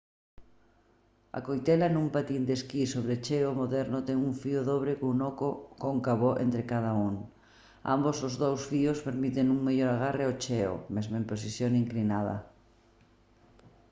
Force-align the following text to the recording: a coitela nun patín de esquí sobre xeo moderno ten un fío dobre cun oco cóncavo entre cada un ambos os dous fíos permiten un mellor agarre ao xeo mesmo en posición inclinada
a 1.37 1.39
coitela 1.47 1.87
nun 1.91 2.07
patín 2.15 2.43
de 2.47 2.53
esquí 2.59 2.81
sobre 2.93 3.15
xeo 3.25 3.49
moderno 3.61 3.97
ten 4.07 4.17
un 4.29 4.33
fío 4.41 4.61
dobre 4.71 4.93
cun 5.01 5.17
oco 5.31 5.49
cóncavo 5.83 6.29
entre 6.45 6.63
cada 6.71 6.91
un 7.07 7.13
ambos 7.95 8.17
os 8.27 8.35
dous 8.43 8.61
fíos 8.71 9.03
permiten 9.07 9.51
un 9.55 9.59
mellor 9.65 9.89
agarre 9.93 10.23
ao 10.25 10.35
xeo 10.45 10.73
mesmo 10.95 11.13
en 11.17 11.25
posición 11.31 11.71
inclinada 11.83 12.35